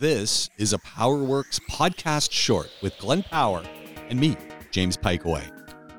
This 0.00 0.48
is 0.56 0.72
a 0.72 0.78
PowerWorks 0.78 1.60
podcast 1.70 2.32
short 2.32 2.70
with 2.80 2.96
Glenn 2.98 3.22
Power 3.22 3.62
and 4.08 4.18
me, 4.18 4.34
James 4.70 4.96
Pikeway. 4.96 5.44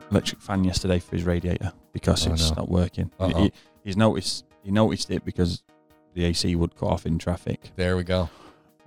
electric 0.09 0.42
fan 0.42 0.63
yesterday 0.63 0.97
for 0.97 1.16
his 1.16 1.24
radiator 1.24 1.71
because 1.93 2.27
Oh, 2.27 2.33
it's 2.33 2.50
no. 2.50 2.56
not 2.56 2.69
working. 2.69 3.11
He- 3.19 3.24
Uh-oh. 3.25 3.43
He, 3.43 3.51
he's 3.83 3.95
noticed 3.95 4.43
he 4.64 4.72
noticed 4.72 5.11
it 5.11 5.24
because 5.24 5.61
the 6.16 6.25
AC 6.25 6.56
would 6.56 6.75
cut 6.75 6.87
off 6.87 7.06
in 7.06 7.19
traffic. 7.19 7.72
There 7.75 7.95
we 7.95 8.04
go. 8.04 8.27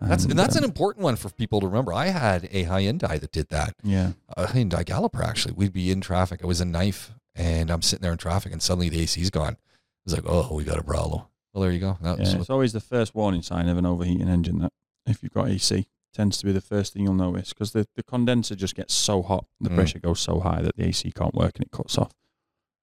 That's 0.00 0.24
and 0.24 0.36
that's 0.36 0.56
um, 0.56 0.64
an 0.64 0.68
important 0.68 1.04
one 1.04 1.14
for 1.14 1.30
people 1.30 1.60
to 1.60 1.68
remember. 1.68 1.92
I 1.92 2.06
had 2.06 2.46
a 2.50 2.64
Hyundai 2.64 3.20
that 3.20 3.30
did 3.30 3.50
that. 3.50 3.74
yeah. 3.84 4.14
A 4.36 4.46
Hyundai 4.46 4.84
Galloper 4.84 5.22
actually. 5.22 5.54
We'd 5.54 5.72
be 5.72 5.92
in 5.92 6.00
traffic. 6.00 6.40
It 6.42 6.46
was 6.46 6.60
a 6.60 6.64
knife, 6.64 7.12
and 7.36 7.70
I'm 7.70 7.82
sitting 7.82 8.02
there 8.02 8.10
in 8.10 8.18
traffic, 8.18 8.50
and 8.52 8.60
suddenly 8.60 8.88
the 8.88 9.00
AC's 9.00 9.30
gone. 9.30 9.58
It's 10.06 10.12
like, 10.12 10.24
oh, 10.26 10.54
we 10.56 10.64
got 10.64 10.80
a 10.80 10.82
problem. 10.82 11.22
Well, 11.52 11.62
there 11.62 11.70
you 11.70 11.78
go. 11.78 11.96
That 12.02 12.18
yeah. 12.18 12.36
It's 12.36 12.50
always 12.50 12.72
the 12.72 12.80
first 12.80 13.14
warning 13.14 13.42
sign 13.42 13.68
of 13.68 13.78
an 13.78 13.86
overheating 13.86 14.28
engine 14.28 14.58
that 14.58 14.72
if 15.06 15.22
you've 15.22 15.32
got 15.32 15.48
AC 15.48 15.86
tends 16.12 16.38
to 16.38 16.46
be 16.46 16.52
the 16.52 16.60
first 16.60 16.92
thing 16.92 17.02
you'll 17.02 17.14
notice 17.14 17.48
because 17.52 17.72
the, 17.72 17.86
the 17.96 18.02
condenser 18.02 18.54
just 18.54 18.74
gets 18.76 18.94
so 18.94 19.20
hot, 19.22 19.46
the 19.60 19.68
Mm. 19.70 19.74
pressure 19.74 19.98
goes 19.98 20.20
so 20.20 20.40
high 20.40 20.62
that 20.62 20.76
the 20.76 20.86
AC 20.86 21.10
can't 21.12 21.34
work 21.34 21.52
and 21.56 21.64
it 21.64 21.72
cuts 21.72 21.98
off. 21.98 22.12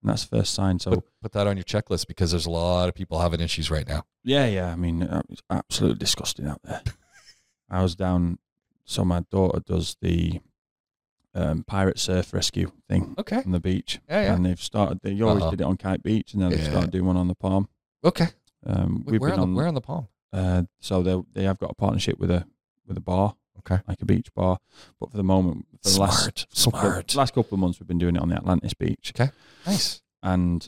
And 0.03 0.09
that's 0.09 0.25
the 0.25 0.35
first 0.37 0.53
sign. 0.53 0.79
So 0.79 0.91
put, 0.91 1.03
put 1.21 1.31
that 1.33 1.47
on 1.47 1.55
your 1.57 1.63
checklist 1.63 2.07
because 2.07 2.31
there's 2.31 2.45
a 2.47 2.49
lot 2.49 2.89
of 2.89 2.95
people 2.95 3.19
having 3.19 3.39
issues 3.39 3.71
right 3.71 3.87
now. 3.87 4.03
Yeah, 4.23 4.47
yeah. 4.47 4.71
I 4.71 4.75
mean, 4.75 5.03
uh, 5.03 5.21
it's 5.29 5.41
absolutely 5.49 5.99
disgusting 5.99 6.47
out 6.47 6.59
there. 6.63 6.81
I 7.69 7.81
was 7.83 7.95
down. 7.95 8.39
So 8.83 9.05
my 9.05 9.21
daughter 9.31 9.61
does 9.65 9.95
the 10.01 10.41
um, 11.33 11.63
pirate 11.63 11.99
surf 11.99 12.33
rescue 12.33 12.71
thing 12.89 13.15
Okay. 13.17 13.37
on 13.45 13.51
the 13.51 13.59
beach, 13.61 13.99
Yeah, 14.09 14.23
yeah. 14.23 14.33
and 14.35 14.45
they've 14.45 14.61
started. 14.61 14.99
They 15.01 15.21
always 15.21 15.43
Uh-oh. 15.43 15.51
did 15.51 15.61
it 15.61 15.63
on 15.63 15.77
Kite 15.77 16.03
Beach, 16.03 16.33
and 16.33 16.41
now 16.41 16.49
they've 16.49 16.59
Yeah. 16.59 16.71
started 16.71 16.91
doing 16.91 17.05
one 17.05 17.15
on 17.15 17.29
the 17.29 17.35
Palm. 17.35 17.69
Okay. 18.03 18.27
Um, 18.65 19.03
Wait, 19.05 19.13
we've 19.13 19.21
where, 19.21 19.29
been 19.31 19.39
on 19.39 19.49
the, 19.49 19.51
on. 19.51 19.55
where 19.55 19.67
on 19.67 19.73
the 19.75 19.81
palm? 19.81 20.07
Uh, 20.33 20.63
so 20.79 21.01
they 21.03 21.21
they 21.33 21.43
have 21.43 21.57
got 21.59 21.71
a 21.71 21.75
partnership 21.75 22.17
with 22.19 22.31
a 22.31 22.45
with 22.87 22.97
a 22.97 23.01
bar, 23.01 23.35
Okay. 23.59 23.79
like 23.87 24.01
a 24.01 24.05
beach 24.05 24.33
bar. 24.33 24.57
But 24.99 25.11
for 25.11 25.17
the 25.17 25.23
moment, 25.23 25.67
for 25.83 25.89
the 25.89 25.99
last 25.99 26.21
Smart. 26.23 26.45
couple 26.73 26.79
of- 26.79 26.93
Smart. 26.93 27.15
last 27.15 27.33
couple 27.33 27.55
of 27.55 27.59
months, 27.59 27.79
we've 27.79 27.87
been 27.87 27.97
doing 27.99 28.15
it 28.15 28.21
on 28.21 28.29
the 28.29 28.35
Atlantis 28.35 28.73
beach. 28.73 29.11
Okay. 29.15 29.31
Nice. 29.65 30.01
and 30.23 30.67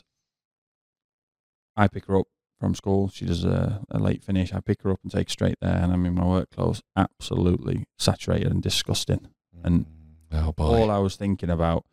I 1.76 1.88
pick 1.88 2.06
her 2.06 2.16
up 2.18 2.26
from 2.60 2.74
school. 2.74 3.08
She 3.08 3.24
does 3.26 3.44
a, 3.44 3.82
a 3.90 3.98
late 3.98 4.22
finish. 4.22 4.52
I 4.52 4.60
pick 4.60 4.82
her 4.82 4.90
up 4.90 5.00
and 5.02 5.10
take 5.10 5.28
her 5.28 5.32
straight 5.32 5.56
there, 5.60 5.74
and 5.76 5.92
I'm 5.92 6.06
in 6.06 6.14
my 6.14 6.24
work 6.24 6.50
clothes, 6.50 6.82
absolutely 6.96 7.84
saturated 7.98 8.50
and 8.52 8.62
disgusting. 8.62 9.28
And 9.62 9.86
oh. 10.32 10.54
All 10.58 10.90
I 10.90 10.98
was 10.98 11.16
thinking 11.16 11.50
about, 11.50 11.84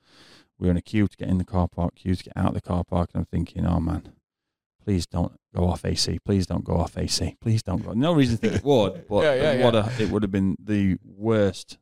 we 0.60 0.68
were 0.68 0.72
in 0.72 0.78
a 0.78 0.82
queue 0.82 1.08
to 1.08 1.18
get 1.18 1.30
in 1.30 1.40
the 1.40 1.44
car 1.46 1.68
park, 1.68 1.96
queue 1.96 2.16
to 2.16 2.24
get 2.24 2.34
out 2.38 2.50
of 2.50 2.54
the 2.54 2.62
car 2.62 2.84
park, 2.84 3.10
and 3.14 3.22
I'm 3.22 3.26
thinking, 3.26 3.66
oh 3.66 3.80
man, 3.80 4.14
please 4.84 5.08
don't 5.08 5.34
go 5.56 5.68
off 5.68 5.86
AC. 5.86 6.20
Please 6.26 6.46
don't 6.48 6.64
go 6.64 6.78
off 6.78 6.98
AC. 6.98 7.38
Please 7.42 7.62
don't 7.64 7.84
go. 7.84 7.94
No 7.94 8.14
reason 8.14 8.38
to 8.38 8.42
think 8.42 8.56
it 8.56 8.64
would, 8.64 9.08
but 9.10 9.24
Yeah, 9.24 9.54
yeah, 9.54 9.64
what 9.66 9.74
yeah. 9.74 9.90
A, 9.98 10.02
it 10.04 10.10
would 10.10 10.24
have 10.24 10.32
been 10.32 10.56
the 10.64 10.98
worst 11.04 11.78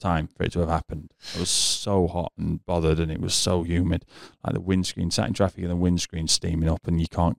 time 0.00 0.28
for 0.28 0.44
it 0.44 0.52
to 0.52 0.60
have 0.60 0.68
happened. 0.68 1.12
It 1.34 1.40
was 1.40 1.50
so 1.50 2.06
hot 2.06 2.32
and 2.38 2.64
bothered, 2.64 3.00
and 3.00 3.10
it 3.10 3.20
was 3.20 3.34
so 3.34 3.62
humid. 3.62 4.04
Like 4.44 4.54
the 4.54 4.60
windscreen, 4.60 5.10
sat 5.10 5.28
in 5.28 5.34
traffic, 5.34 5.62
and 5.62 5.70
the 5.70 5.76
windscreen 5.76 6.28
steaming 6.28 6.68
up, 6.68 6.86
and 6.86 7.00
you 7.00 7.08
can't 7.08 7.38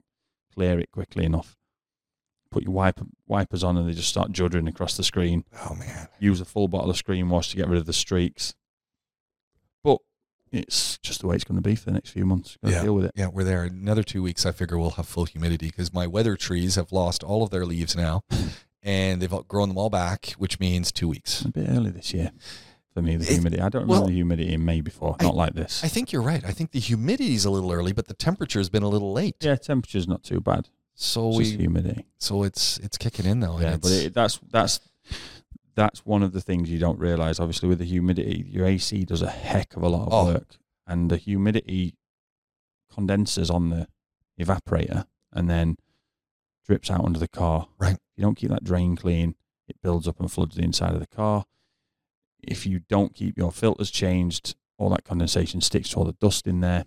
clear 0.54 0.80
it 0.80 0.92
quickly 0.92 1.26
enough. 1.26 1.56
Put 2.52 2.64
your 2.64 2.74
wiper, 2.74 3.06
wipers 3.28 3.64
on, 3.64 3.78
and 3.78 3.88
they 3.88 3.94
just 3.94 4.10
start 4.10 4.32
juddering 4.32 4.68
across 4.68 4.98
the 4.98 5.04
screen. 5.04 5.46
oh 5.70 5.76
man. 5.76 6.08
Use 6.20 6.42
a 6.42 6.46
full 6.46 6.68
bottle 6.68 6.90
of 6.90 6.98
screen 6.98 7.30
wash 7.30 7.50
to 7.52 7.58
get 7.58 7.68
rid 7.68 7.80
of 7.80 7.86
the 7.86 7.94
streaks. 7.94 8.56
It's 10.52 10.98
just 11.00 11.22
the 11.22 11.28
way 11.28 11.36
it's 11.36 11.44
going 11.44 11.58
to 11.62 11.62
be 11.62 11.76
for 11.76 11.86
the 11.86 11.92
next 11.92 12.10
few 12.12 12.26
months. 12.26 12.58
Yeah. 12.64 12.84
deal 12.84 12.96
with 12.96 13.06
it. 13.06 13.12
Yeah, 13.16 13.28
we're 13.28 13.44
there. 13.44 13.64
Another 13.64 14.04
two 14.04 14.24
weeks, 14.24 14.46
I 14.46 14.52
figure 14.52 14.78
we'll 14.78 14.92
have 14.92 15.08
full 15.08 15.26
humidity 15.26 15.68
because 15.68 15.94
my 15.94 16.08
weather 16.08 16.36
trees 16.36 16.76
have 16.76 16.92
lost 16.92 17.24
all 17.24 17.44
of 17.44 17.50
their 17.52 17.66
leaves 17.66 17.96
now, 17.96 18.24
and 18.84 19.22
they've 19.22 19.34
grown 19.48 19.70
them 19.70 19.78
all 19.78 19.90
back, 19.90 20.32
which 20.38 20.60
means 20.60 20.92
two 20.92 21.08
weeks. 21.08 21.42
A 21.44 21.50
bit 21.52 21.68
early 21.70 21.92
this 21.92 22.14
year 22.14 22.32
for 22.94 23.02
me. 23.02 23.16
The 23.18 23.26
It- 23.26 23.34
humidity. 23.34 23.62
I 23.62 23.70
don't 23.70 23.82
remember 23.84 24.02
well, 24.02 24.08
the 24.08 24.14
humidity 24.14 24.54
in 24.54 24.66
May 24.66 24.82
before. 24.82 25.16
I- 25.20 25.24
not 25.24 25.36
like 25.36 25.54
this. 25.54 25.84
I 25.84 25.88
think 25.88 26.12
you're 26.12 26.22
right. 26.24 26.44
I 26.44 26.52
think 26.52 26.72
the 26.72 26.80
humidity 26.80 27.36
is 27.36 27.46
a 27.46 27.52
little 27.52 27.72
early, 27.72 27.94
but 27.94 28.08
the 28.08 28.14
temperature's 28.16 28.70
been 28.70 28.84
a 28.84 28.90
little 28.90 29.14
late. 29.14 29.36
yeah, 29.42 29.56
temperature's 29.56 30.08
not 30.08 30.24
too 30.24 30.40
bad. 30.40 30.70
So 30.96 31.30
It's 31.40 31.52
we, 31.52 31.58
humidity. 31.58 32.06
so 32.18 32.44
it's 32.44 32.78
it's 32.80 32.98
kicking 32.98 33.26
in 33.26 33.40
though. 33.40 33.58
yeah, 33.60 33.78
but 33.78 33.92
it, 33.92 34.14
that's 34.14 34.38
that's 34.52 34.82
that's 35.80 36.06
one 36.06 36.24
of 36.24 36.34
the 36.34 36.42
things 36.42 36.70
you 36.70 36.78
don't 36.78 37.00
realize. 37.00 37.40
Obviously, 37.40 37.70
with 37.70 37.80
the 37.80 37.86
humidity, 37.86 38.46
your 38.50 38.66
AC 38.66 39.06
does 39.06 39.22
a 39.22 39.30
heck 39.30 39.78
of 39.78 39.82
a 39.82 39.88
lot 39.88 40.08
of 40.08 40.14
Oh. 40.14 40.26
work, 40.26 40.58
and 40.86 41.10
the 41.10 41.16
humidity 41.18 41.96
condenses 42.92 43.50
on 43.50 43.70
the 43.70 43.88
evaporator 44.38 45.06
and 45.32 45.50
then 45.50 45.78
drips 46.66 46.92
out 46.92 47.06
under 47.06 47.20
the 47.20 47.28
car. 47.30 47.70
Right. 47.80 47.94
If 47.94 48.00
you 48.18 48.24
don't 48.24 48.36
keep 48.36 48.50
that 48.50 48.64
drain 48.64 48.96
clean, 48.98 49.36
it 49.70 49.82
builds 49.82 50.06
up 50.08 50.20
and 50.20 50.30
floods 50.30 50.56
the 50.58 50.64
inside 50.64 50.94
of 50.96 51.00
the 51.00 51.08
car. 51.08 51.46
If 52.42 52.66
you 52.66 52.80
don't 52.80 53.14
keep 53.16 53.38
your 53.38 53.52
filters 53.52 53.90
changed, 53.90 54.56
all 54.78 54.90
that 54.90 55.06
condensation 55.06 55.62
sticks 55.62 55.90
to 55.90 55.98
all 55.98 56.06
the 56.06 56.14
dust 56.14 56.46
in 56.46 56.60
there. 56.60 56.86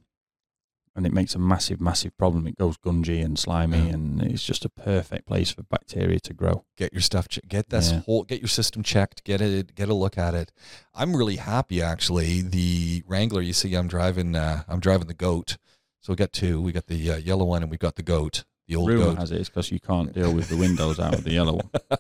And 0.95 1.07
it 1.07 1.13
makes 1.13 1.35
a 1.35 1.39
massive, 1.39 1.81
massive 1.81 2.15
problem. 2.19 2.47
It 2.47 2.59
goes 2.59 2.77
gungy 2.77 3.25
and 3.25 3.39
slimy, 3.39 3.79
Yeah. 3.79 3.95
and 3.95 4.23
it's 4.23 4.45
just 4.45 4.67
a 4.67 4.69
perfect 4.69 5.27
place 5.27 5.51
for 5.51 5.63
bacteria 5.63 6.21
to 6.21 6.35
grow. 6.35 6.65
get 6.77 6.93
your 6.93 7.01
stuff 7.01 7.29
che- 7.29 7.41
get 7.49 7.71
this 7.71 7.91
Yeah. 7.93 8.01
whole 8.01 8.25
get 8.25 8.41
your 8.41 8.49
system 8.49 8.83
checked 8.83 9.25
get 9.25 9.41
it 9.41 9.75
get 9.75 9.89
a 9.89 9.95
look 9.95 10.19
at 10.19 10.35
it 10.35 10.51
i'm 10.95 11.15
really 11.17 11.37
happy 11.37 11.81
actually 11.81 12.43
the 12.43 13.05
wrangler 13.07 13.41
you 13.41 13.53
see 13.53 13.75
i'm 13.75 13.87
driving 13.89 14.35
uh, 14.35 14.65
i'm 14.69 14.81
driving 14.81 15.07
the 15.07 15.15
goat 15.15 15.57
so 16.01 16.13
we 16.13 16.17
got 16.17 16.33
two 16.33 16.61
we 16.61 16.73
got 16.73 16.87
the 16.89 17.11
uh, 17.13 17.17
yellow 17.17 17.45
one 17.45 17.63
and 17.63 17.71
we 17.71 17.77
got 17.79 17.95
the 17.95 18.03
goat 18.03 18.45
the 18.69 18.77
old 18.77 18.89
Rumor 18.89 19.05
goat 19.07 19.19
has 19.19 19.33
it 19.33 19.41
it's 19.41 19.49
because 19.49 19.71
you 19.71 19.81
can't 19.81 20.13
deal 20.13 20.33
with 20.33 20.49
the 20.49 20.57
windows 20.57 21.01
out 21.01 21.15
of 21.15 21.25
the 21.25 21.33
yellow 21.33 21.55
one. 21.55 21.71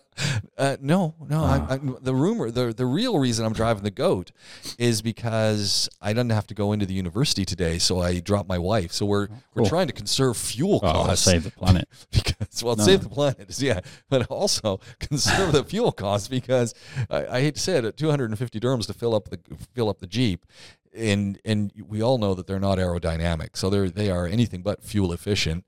uh, 0.58 0.76
no, 0.80 1.14
no. 1.28 1.40
Ah. 1.42 1.66
I, 1.70 1.74
I, 1.74 1.78
the 2.00 2.14
rumor, 2.14 2.50
the 2.50 2.72
the 2.72 2.86
real 2.86 3.18
reason 3.18 3.44
I'm 3.44 3.52
driving 3.52 3.82
the 3.82 3.90
goat 3.90 4.30
is 4.78 5.02
because 5.02 5.88
I 6.00 6.12
didn't 6.12 6.30
have 6.32 6.46
to 6.48 6.54
go 6.54 6.72
into 6.72 6.86
the 6.86 6.94
university 6.94 7.44
today, 7.44 7.78
so 7.78 8.00
I 8.00 8.20
dropped 8.20 8.48
my 8.48 8.58
wife. 8.58 8.92
So 8.92 9.06
we're 9.06 9.28
we're 9.54 9.68
trying 9.68 9.88
to 9.88 9.92
conserve 9.92 10.36
fuel 10.36 10.76
Oh, 10.82 10.92
costs 10.92 11.24
save 11.24 11.44
the 11.44 11.50
planet. 11.50 11.88
because 12.12 12.62
well, 12.62 12.76
No. 12.76 12.84
save 12.84 13.02
the 13.02 13.08
planet, 13.08 13.58
yeah, 13.60 13.80
but 14.08 14.26
also 14.28 14.80
conserve 15.00 15.52
the 15.52 15.64
fuel 15.64 15.92
costs 15.92 16.28
because 16.28 16.74
I, 17.10 17.26
I 17.26 17.40
hate 17.40 17.54
to 17.56 17.60
say 17.60 17.76
it, 17.76 17.84
at 17.84 17.96
250 17.96 18.60
dirhams 18.60 18.86
to 18.86 18.94
fill 18.94 19.14
up 19.14 19.30
the 19.30 19.38
fill 19.74 19.88
up 19.88 19.98
the 19.98 20.06
Jeep. 20.06 20.46
And 20.94 21.40
and 21.44 21.72
we 21.88 22.02
all 22.02 22.18
know 22.18 22.34
that 22.34 22.46
they're 22.46 22.60
not 22.60 22.78
aerodynamic, 22.78 23.56
so 23.56 23.70
they're 23.70 23.88
they 23.88 24.10
are 24.10 24.26
anything 24.26 24.62
but 24.62 24.84
fuel 24.84 25.12
efficient. 25.12 25.64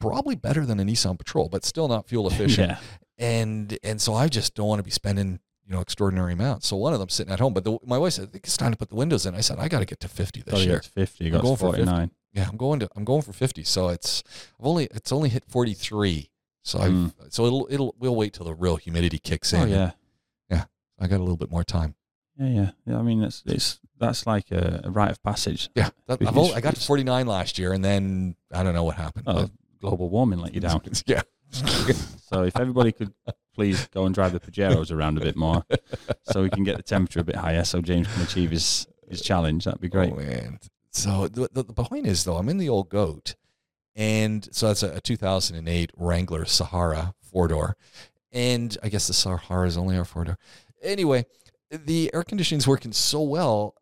Probably 0.00 0.36
better 0.36 0.64
than 0.64 0.78
a 0.80 0.84
Nissan 0.84 1.18
Patrol, 1.18 1.48
but 1.48 1.64
still 1.64 1.88
not 1.88 2.06
fuel 2.08 2.28
efficient 2.28 2.70
yeah. 2.70 2.78
and 3.18 3.78
and 3.82 4.00
so 4.00 4.14
I 4.14 4.28
just 4.28 4.54
don't 4.54 4.68
want 4.68 4.78
to 4.78 4.84
be 4.84 4.90
spending 4.90 5.40
you 5.66 5.74
know 5.74 5.80
extraordinary 5.80 6.32
amounts. 6.32 6.66
So 6.68 6.76
one 6.76 6.92
of 6.92 7.00
them 7.00 7.08
sitting 7.08 7.32
at 7.32 7.40
home, 7.40 7.52
but 7.52 7.64
the, 7.64 7.78
my 7.84 7.98
wife 7.98 8.14
said 8.14 8.28
I 8.28 8.30
think 8.32 8.44
it's 8.44 8.56
time 8.56 8.70
to 8.72 8.78
put 8.78 8.88
the 8.90 8.94
windows 8.94 9.26
in. 9.26 9.34
I 9.34 9.40
said 9.40 9.58
I 9.58 9.68
got 9.68 9.80
to 9.80 9.84
get 9.84 10.00
to 10.00 10.08
fifty 10.08 10.42
this 10.42 10.54
to 10.54 10.64
year. 10.66 10.80
50. 10.82 11.26
I'm 11.26 11.40
going 11.40 11.42
to 11.42 11.60
for 11.60 11.72
50. 11.72 11.84
49. 11.84 12.10
Yeah, 12.32 12.48
I'm 12.48 12.56
going 12.56 12.80
to 12.80 12.88
I'm 12.94 13.04
going 13.04 13.22
for 13.22 13.32
fifty. 13.32 13.64
So 13.64 13.88
it's 13.88 14.22
I've 14.60 14.66
only 14.66 14.84
it's 14.92 15.12
only 15.12 15.28
hit 15.30 15.44
forty 15.48 15.74
three. 15.74 16.30
So 16.62 16.78
I 16.78 16.88
Mm. 16.88 17.02
have 17.22 17.32
so 17.32 17.46
it'll 17.46 17.66
it'll 17.70 17.94
we'll 17.98 18.14
wait 18.14 18.34
till 18.34 18.44
the 18.46 18.54
real 18.54 18.76
humidity 18.76 19.18
kicks 19.18 19.52
in. 19.52 19.62
Oh, 19.62 19.64
yeah. 19.64 19.90
Yeah. 20.50 20.64
I 20.98 21.06
got 21.06 21.16
a 21.16 21.24
little 21.24 21.36
bit 21.36 21.50
more 21.50 21.64
time. 21.64 21.94
Yeah, 22.38 22.48
yeah. 22.48 22.70
yeah 22.86 22.98
I 22.98 23.02
mean, 23.02 23.22
it's, 23.22 23.42
it's 23.46 23.80
that's 23.98 24.26
like 24.26 24.50
a, 24.52 24.82
a 24.84 24.90
rite 24.90 25.10
of 25.10 25.22
passage. 25.22 25.70
Yeah, 25.74 25.90
that, 26.06 26.22
I 26.54 26.60
got 26.60 26.76
to 26.76 26.80
forty 26.80 27.02
nine 27.04 27.26
last 27.26 27.58
year, 27.58 27.72
and 27.72 27.84
then 27.84 28.36
I 28.52 28.62
don't 28.62 28.74
know 28.74 28.84
what 28.84 28.96
happened. 28.96 29.24
Oh, 29.26 29.48
global 29.80 30.08
warming 30.08 30.40
let 30.40 30.54
you 30.54 30.60
down. 30.60 30.80
yeah. 31.06 31.22
So 31.50 32.42
if 32.42 32.58
everybody 32.58 32.92
could 32.92 33.12
please 33.54 33.88
go 33.88 34.06
and 34.06 34.14
drive 34.14 34.32
the 34.32 34.38
Pajeros 34.38 34.92
around 34.92 35.18
a 35.18 35.20
bit 35.20 35.34
more 35.34 35.64
so 36.30 36.42
we 36.42 36.50
can 36.50 36.62
get 36.62 36.76
the 36.76 36.82
temperature 36.82 37.20
a 37.20 37.24
bit 37.24 37.34
higher 37.34 37.64
so 37.64 37.80
James 37.80 38.06
can 38.06 38.22
achieve 38.22 38.50
his, 38.50 38.86
his 39.08 39.20
challenge, 39.20 39.64
that'd 39.64 39.80
be 39.80 39.88
great. 39.88 40.12
Oh. 40.12 40.56
So 40.90 41.26
the, 41.26 41.48
the, 41.52 41.64
the 41.64 41.72
point 41.72 42.06
is, 42.06 42.24
though, 42.24 42.36
I'm 42.36 42.48
in 42.48 42.58
the 42.58 42.68
old 42.68 42.88
goat, 42.88 43.34
and 43.96 44.48
so 44.52 44.68
that's 44.68 44.82
a, 44.82 44.96
a 44.96 45.00
2008 45.00 45.90
Wrangler 45.96 46.44
Sahara 46.44 47.14
four 47.20 47.48
door, 47.48 47.76
and 48.32 48.76
I 48.82 48.88
guess 48.88 49.06
the 49.06 49.12
Sahara 49.12 49.66
is 49.66 49.76
only 49.76 49.96
our 49.98 50.04
four 50.04 50.24
door. 50.24 50.38
Anyway, 50.82 51.26
the 51.70 52.10
air 52.14 52.22
conditioning's 52.22 52.68
working 52.68 52.92
so 52.92 53.22
well, 53.22 53.74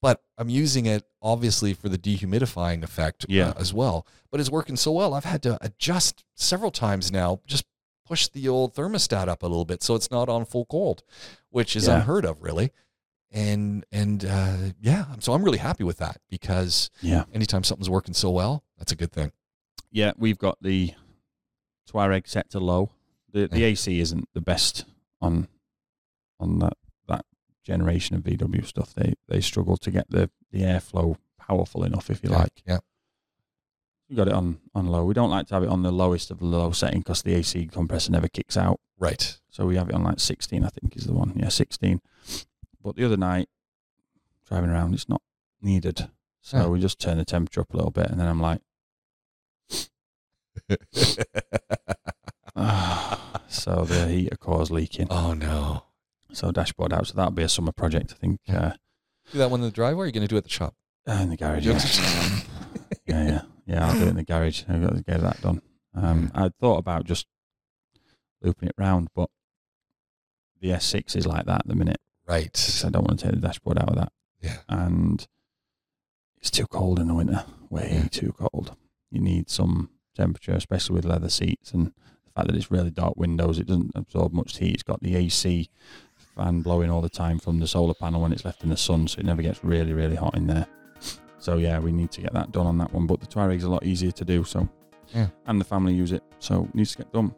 but 0.00 0.22
I'm 0.36 0.48
using 0.48 0.86
it 0.86 1.04
obviously 1.20 1.74
for 1.74 1.88
the 1.88 1.98
dehumidifying 1.98 2.82
effect 2.82 3.26
uh, 3.30 3.52
as 3.58 3.72
well. 3.74 4.06
But 4.30 4.40
it's 4.40 4.50
working 4.50 4.76
so 4.76 4.92
well, 4.92 5.14
I've 5.14 5.24
had 5.24 5.42
to 5.44 5.58
adjust 5.60 6.24
several 6.34 6.70
times 6.70 7.10
now. 7.10 7.40
Just 7.46 7.64
push 8.06 8.28
the 8.28 8.48
old 8.48 8.74
thermostat 8.74 9.28
up 9.28 9.42
a 9.42 9.46
little 9.46 9.64
bit 9.64 9.82
so 9.82 9.94
it's 9.94 10.10
not 10.10 10.28
on 10.28 10.44
full 10.44 10.64
cold, 10.66 11.02
which 11.50 11.74
is 11.76 11.86
Yeah. 11.86 11.96
unheard 11.96 12.24
of, 12.24 12.42
really 12.42 12.70
and 13.30 13.84
and 13.92 14.24
uh, 14.24 14.56
yeah, 14.80 15.04
so 15.18 15.34
I'm 15.34 15.42
really 15.44 15.58
happy 15.58 15.84
with 15.84 15.98
that 15.98 16.18
because 16.30 16.88
Yeah. 17.02 17.24
anytime 17.34 17.62
something's 17.64 17.90
working 17.90 18.14
so 18.14 18.30
well, 18.30 18.64
that's 18.78 18.92
a 18.92 18.96
good 18.96 19.12
thing. 19.12 19.32
Yeah, 19.90 20.12
we've 20.16 20.38
got 20.38 20.56
the 20.62 20.94
Touareg 21.90 22.26
set 22.26 22.48
to 22.50 22.58
low. 22.60 22.90
The 23.32 23.46
the 23.48 23.58
Yeah. 23.60 23.66
AC 23.66 24.00
isn't 24.00 24.28
the 24.32 24.40
best 24.40 24.84
on 25.20 25.48
on 26.40 26.58
that 26.60 26.78
generation 27.68 28.16
of 28.16 28.22
VW 28.24 28.64
stuff. 28.66 28.94
They 28.94 29.14
they 29.28 29.40
struggle 29.40 29.76
to 29.76 29.90
get 29.90 30.06
the 30.10 30.30
the 30.50 30.62
airflow 30.62 31.16
powerful 31.38 31.84
enough, 31.84 32.10
if 32.10 32.22
you 32.24 32.30
yeah, 32.30 32.38
like. 32.38 32.62
yeah, 32.66 32.78
We 34.08 34.16
got 34.16 34.28
it 34.28 34.34
on 34.34 34.58
on 34.74 34.86
low. 34.86 35.04
We 35.04 35.14
don't 35.14 35.30
like 35.30 35.46
to 35.48 35.54
have 35.54 35.62
it 35.62 35.68
on 35.68 35.82
the 35.82 35.92
lowest 35.92 36.30
of 36.30 36.38
the 36.40 36.46
low 36.46 36.72
setting 36.72 37.00
because 37.00 37.22
the 37.22 37.34
AC 37.34 37.66
compressor 37.66 38.10
never 38.12 38.28
kicks 38.28 38.56
out. 38.56 38.80
Right. 38.98 39.38
So 39.50 39.66
we 39.66 39.76
have 39.76 39.88
it 39.88 39.94
on 39.94 40.02
like 40.04 40.18
16, 40.20 40.64
I 40.64 40.68
think 40.68 40.96
is 40.96 41.04
the 41.04 41.12
one. 41.12 41.32
Yeah, 41.36 41.48
16. 41.50 42.00
But 42.82 42.96
the 42.96 43.04
other 43.04 43.16
night, 43.16 43.48
driving 44.48 44.70
around, 44.70 44.94
it's 44.94 45.08
not 45.08 45.22
needed. 45.62 46.08
So 46.40 46.56
Yeah. 46.56 46.66
we 46.68 46.80
just 46.80 46.98
turn 46.98 47.18
the 47.18 47.24
temperature 47.24 47.60
up 47.60 47.72
a 47.72 47.76
little 47.76 47.90
bit, 47.92 48.10
and 48.10 48.18
then 48.20 48.26
I'm 48.28 48.40
like, 48.40 48.60
so 53.48 53.84
the 53.84 54.06
heater 54.08 54.36
core's 54.36 54.70
leaking. 54.70 55.08
oh 55.10 55.32
no. 55.34 55.84
So 56.32 56.50
dashboard 56.52 56.92
out. 56.92 57.06
So 57.06 57.14
that'll 57.14 57.30
be 57.32 57.42
a 57.42 57.48
summer 57.48 57.72
project, 57.72 58.12
I 58.12 58.16
think. 58.16 58.40
Uh, 58.48 58.72
Do 59.32 59.38
that 59.38 59.50
one 59.50 59.60
in 59.60 59.66
the 59.66 59.72
driveway. 59.72 60.00
Or 60.00 60.04
are 60.04 60.06
you 60.06 60.12
going 60.12 60.22
to 60.26 60.28
do 60.28 60.36
it 60.36 60.38
at 60.38 60.44
the 60.44 60.50
shop? 60.50 60.74
uh, 61.08 61.12
in 61.22 61.30
the 61.30 61.36
garage. 61.36 61.66
Yeah. 61.66 61.78
yeah, 63.06 63.26
yeah, 63.28 63.40
yeah. 63.66 63.86
I'll 63.88 63.94
do 63.94 64.02
it 64.06 64.08
in 64.08 64.16
the 64.16 64.24
garage. 64.24 64.64
I've 64.68 64.82
got 64.82 64.94
to 64.96 65.02
get 65.02 65.20
that 65.22 65.40
done. 65.40 65.62
Um, 65.94 66.30
I 66.34 66.50
thought 66.60 66.76
about 66.78 67.04
just 67.06 67.26
looping 68.42 68.68
it 68.68 68.74
round, 68.76 69.08
but 69.14 69.30
the 70.60 70.68
S6 70.70 71.16
is 71.16 71.26
like 71.26 71.46
that 71.46 71.60
at 71.60 71.66
the 71.66 71.74
minute. 71.74 71.96
Right. 72.26 72.44
because 72.44 72.84
I 72.84 72.90
don't 72.90 73.06
want 73.08 73.20
to 73.20 73.26
take 73.26 73.34
the 73.36 73.40
dashboard 73.46 73.78
out 73.78 73.88
of 73.88 73.96
that. 73.96 74.12
Yeah. 74.42 74.58
And 74.68 75.26
it's 76.36 76.50
too 76.50 76.66
cold 76.66 76.98
in 77.00 77.08
the 77.08 77.14
winter. 77.14 77.44
Way 77.70 77.90
Yeah. 78.02 78.08
too 78.08 78.32
cold. 78.38 78.76
You 79.10 79.20
need 79.22 79.48
some 79.48 79.88
temperature, 80.14 80.52
especially 80.52 80.94
with 80.96 81.06
leather 81.06 81.30
seats 81.30 81.72
and 81.72 81.86
the 81.86 82.32
fact 82.34 82.48
that 82.48 82.56
it's 82.56 82.70
really 82.70 82.90
dark 82.90 83.16
windows. 83.16 83.58
It 83.58 83.66
doesn't 83.66 83.92
absorb 83.94 84.34
much 84.34 84.58
heat. 84.58 84.74
It's 84.74 84.82
got 84.82 85.00
the 85.02 85.16
AC 85.16 85.70
fan 86.38 86.62
blowing 86.62 86.90
all 86.90 87.00
the 87.02 87.08
time 87.08 87.38
from 87.38 87.58
the 87.58 87.66
solar 87.66 87.94
panel 87.94 88.22
when 88.22 88.32
it's 88.32 88.44
left 88.44 88.62
in 88.62 88.70
the 88.70 88.76
sun, 88.76 89.06
so 89.08 89.18
it 89.18 89.26
never 89.26 89.42
gets 89.42 89.62
really, 89.64 89.92
really 89.92 90.16
hot 90.16 90.36
in 90.36 90.46
there. 90.46 90.66
So 91.38 91.56
yeah, 91.58 91.78
we 91.78 91.92
need 91.92 92.10
to 92.12 92.20
get 92.20 92.32
that 92.32 92.52
done 92.52 92.66
on 92.66 92.78
that 92.78 92.92
one. 92.92 93.06
But 93.06 93.20
the 93.20 93.26
Touareg's 93.26 93.64
a 93.64 93.68
lot 93.70 93.84
easier 93.84 94.10
to 94.12 94.24
do. 94.24 94.44
So 94.44 94.68
Yeah. 95.14 95.28
and 95.46 95.60
the 95.60 95.64
family 95.64 95.94
use 95.94 96.12
it, 96.12 96.22
so 96.38 96.68
needs 96.74 96.92
to 96.92 96.98
get 96.98 97.12
done. 97.12 97.34